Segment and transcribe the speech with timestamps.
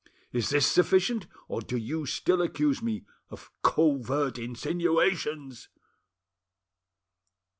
[0.31, 5.69] Is this sufficient, or do you still accuse me of covert insinuations?"